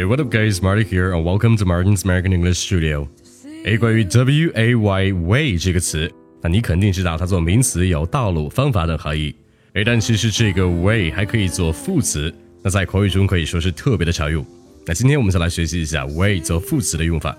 [0.00, 0.62] Hey, what up, guys?
[0.62, 3.06] Marty here, and welcome to Martin's American English Studio.
[3.66, 9.36] 哎，关于 W A Y way 这个词，那你肯定知道它做名词有道路、方法等含义。
[9.74, 14.42] 哎，但其实这个 way 还可以做副词，那在口语中可以说是特别的常用。
[14.86, 17.36] 那今天我们就来学习一下 way 做副词的用法。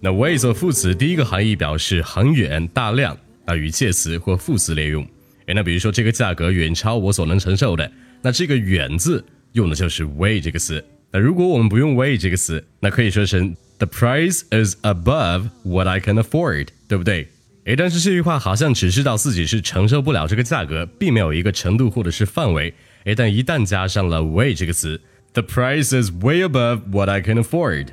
[0.00, 5.06] 那 way 做副词，第一个含义表示很远、大量，啊，与介词或副词连用。
[5.46, 7.90] 哎，那比如说这个价格远超我所能承受的，
[8.22, 10.84] 那这个远字用的就是 way 这个词。
[11.12, 17.28] 那如果我们不用 way 这个词，那可以说成 the price is above what I can afford，对不对？
[17.66, 22.74] 哎，但是这句话好像只知道自己是承受不了这个价格，并没有一个程度或者是范围。
[23.04, 25.00] 哎，但一旦加上了 way 这个词
[25.32, 27.88] ，the price is way above what I can afford，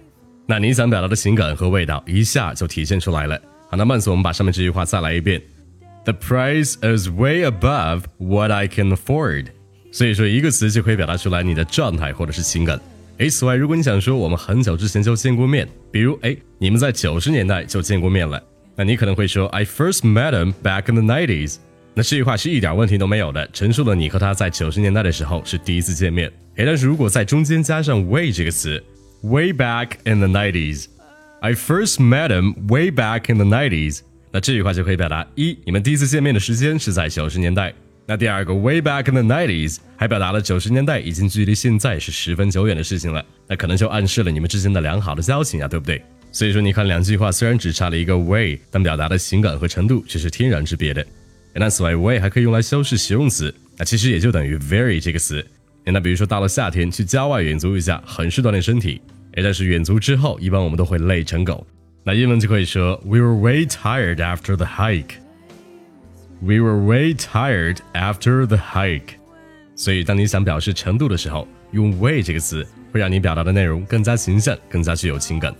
[0.48, 3.40] 那你想表达的情感和味道一下就体现出来了。
[3.70, 5.42] 好，那慢速我们把上面这句话再来一遍。
[6.04, 9.48] The price is way above what I can afford。
[9.92, 12.80] 所以说，一个词就可以表达出来你的状态或者是情感。
[13.18, 18.42] 诶，此外，如果你想说我们很久之前就见过面，比如诶，你们在九十年代就见过面了，
[18.76, 21.58] 那你可能会说 I first met him back in the nineties。
[21.94, 26.32] 那这句话是一点问题都没有的，陈述了你和他在九十年代的时候是第一次见面。
[26.56, 28.84] 诶，但是如果在中间加上 way 这个词
[29.22, 34.00] ，way back in the nineties，I first met him way back in the nineties。
[34.32, 37.70] 那这句话就可以表达：一，你们第一次见面的时间是在九十年代；
[38.06, 43.24] 那第二个，way back in the nineties，还表达了九十年代已经距离现在是十分久远的事情了。
[43.48, 46.02] 那可能就暗示了你们之间的良好的交情啊，对不对？
[46.32, 51.06] 所以说，你看两句话虽然只差了一个 way，但表达的情感和程度却是天壤之别的。
[51.54, 55.46] 那此外，way 还可以用来修饰形容词，那其实也就等于 very 这个词。
[55.84, 59.02] 那比如说到了夏天去郊外远足一下，很是锻炼身体。
[59.34, 61.68] 哎，但是远足之后，一般我们都会累成狗。
[62.04, 65.16] 那英文就可以说 We were way tired after the hike.
[66.42, 69.16] We were way tired after the hike.
[69.76, 75.54] 所以，当你想表示程度的时候，用 way 这个词会让你表达的内容更加形象，更加具有情感。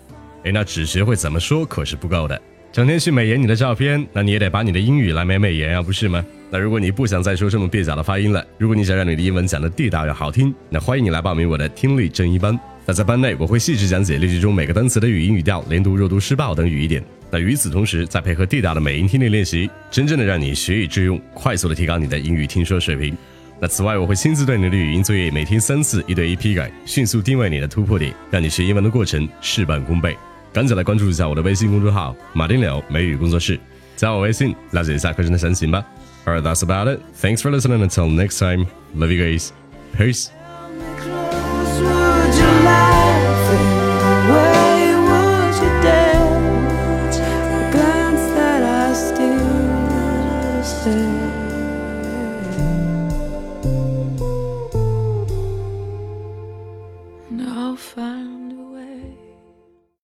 [0.44, 2.42] 诶，那只学会怎么说可是不够的，
[2.72, 6.26] 整天去美颜你的照片，那你也得把你的英语来美美颜啊，不是吗？
[6.50, 12.60] 那如果你不想再说这么蹩脚的发音了，如果你想让你的英文讲的地道又好听，那欢迎你来报名我的听力正一班。
[12.86, 17.04] 那在班内，我会细致讲解例句中每个单词的语音语调、连读、弱读、失爆等语义点。
[17.30, 23.16] 那与此同时，再配合地道的美音听力练习，真正的让你学以致用，快速的提高你的英语听说水平。
[23.60, 30.18] 那此外，我会亲自对你的语音作业每天三次，一对一批改，迅速定位你的突破点，让你学英文的过程事半功倍。
[30.52, 33.58] 赶紧来关注一下我的微信公众号“马丁柳美语工作室”，
[33.96, 35.86] 加我微信了解一下课程的详情吧。
[36.26, 37.00] Alright, that's about it.
[37.22, 37.88] Thanks for listening.
[37.88, 38.66] Until next time,
[38.96, 39.52] love you guys.
[39.96, 40.41] Peace.